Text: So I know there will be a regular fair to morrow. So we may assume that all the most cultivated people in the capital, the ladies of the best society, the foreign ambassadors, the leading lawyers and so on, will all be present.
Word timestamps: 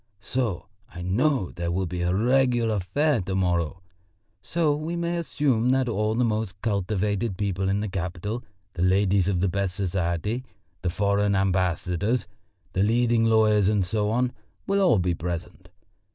So 0.19 0.65
I 0.91 1.03
know 1.03 1.51
there 1.51 1.69
will 1.71 1.85
be 1.85 2.01
a 2.01 2.11
regular 2.11 2.79
fair 2.79 3.21
to 3.21 3.35
morrow. 3.35 3.83
So 4.41 4.75
we 4.75 4.95
may 4.95 5.17
assume 5.17 5.69
that 5.69 5.87
all 5.87 6.15
the 6.15 6.23
most 6.25 6.59
cultivated 6.63 7.37
people 7.37 7.69
in 7.69 7.81
the 7.81 7.87
capital, 7.87 8.43
the 8.73 8.81
ladies 8.81 9.27
of 9.27 9.41
the 9.41 9.47
best 9.47 9.75
society, 9.75 10.43
the 10.81 10.89
foreign 10.89 11.35
ambassadors, 11.35 12.25
the 12.73 12.81
leading 12.81 13.25
lawyers 13.25 13.69
and 13.69 13.85
so 13.85 14.09
on, 14.09 14.31
will 14.65 14.81
all 14.81 14.97
be 14.97 15.13
present. 15.13 15.69